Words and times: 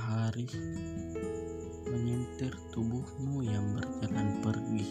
matahari 0.00 0.48
menyentir 1.92 2.56
tubuhmu 2.72 3.44
yang 3.44 3.76
berjalan 3.76 4.40
pergi. 4.40 4.88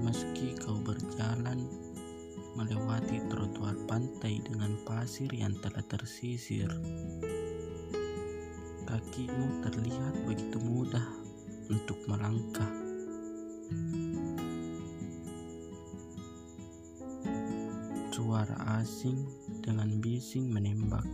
Meski 0.00 0.56
kau 0.64 0.80
berjalan 0.80 1.68
melewati 2.56 3.20
trotoar 3.28 3.76
pantai 3.84 4.40
dengan 4.40 4.80
pasir 4.88 5.28
yang 5.36 5.52
telah 5.60 5.84
tersisir, 5.84 6.72
kakimu 8.88 9.60
terlihat 9.68 10.14
begitu 10.24 10.56
mudah 10.64 11.04
untuk 11.68 12.00
melangkah. 12.08 12.72
Suara 18.08 18.80
asing 18.80 19.20
dengan 19.60 20.00
bising 20.00 20.48
menembak 20.48 21.04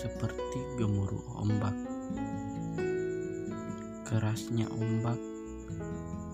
seperti 0.00 0.80
gemuruh 0.80 1.36
ombak. 1.36 1.76
Kerasnya 4.08 4.64
ombak 4.72 5.20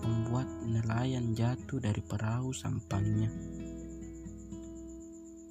membuat 0.07 0.47
nelayan 0.63 1.35
jatuh 1.35 1.83
dari 1.83 1.99
perahu 1.99 2.55
sampangnya, 2.55 3.27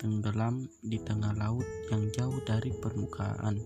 tenggelam 0.00 0.64
di 0.80 0.96
tengah 0.96 1.36
laut 1.36 1.68
yang 1.92 2.08
jauh 2.16 2.40
dari 2.40 2.72
permukaan, 2.72 3.60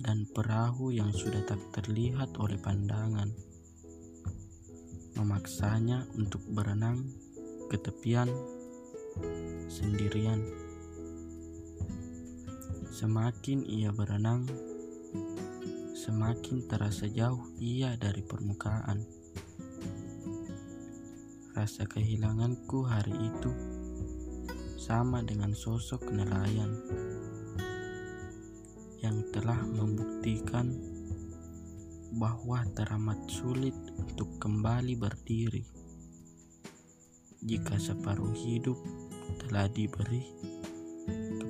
dan 0.00 0.24
perahu 0.32 0.88
yang 0.88 1.12
sudah 1.12 1.44
tak 1.44 1.60
terlihat 1.76 2.32
oleh 2.40 2.56
pandangan 2.56 3.28
memaksanya 5.16 6.04
untuk 6.16 6.44
berenang 6.48 7.04
ke 7.72 7.76
tepian 7.80 8.28
sendirian. 9.66 10.44
Semakin 12.96 13.60
ia 13.68 13.92
berenang, 13.92 14.48
semakin 15.92 16.64
terasa 16.64 17.04
jauh 17.04 17.44
ia 17.60 17.92
dari 18.00 18.24
permukaan. 18.24 19.04
Rasa 21.52 21.84
kehilanganku 21.84 22.88
hari 22.88 23.12
itu 23.12 23.52
sama 24.80 25.20
dengan 25.20 25.52
sosok 25.52 26.08
nelayan 26.08 26.72
yang 29.04 29.28
telah 29.28 29.60
membuktikan 29.60 30.72
bahwa 32.16 32.64
teramat 32.72 33.20
sulit 33.28 33.76
untuk 34.00 34.40
kembali 34.40 34.96
berdiri 34.96 35.68
jika 37.44 37.76
separuh 37.76 38.32
hidup 38.32 38.80
telah 39.44 39.68
diberi 39.68 40.24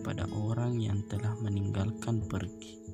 kepada 0.07 0.31
orang 0.39 0.79
yang 0.79 1.03
telah 1.11 1.35
meninggalkan 1.43 2.23
pergi. 2.31 2.86